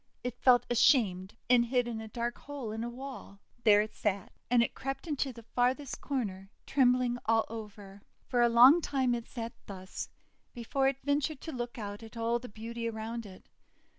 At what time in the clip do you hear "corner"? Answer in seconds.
6.01-6.49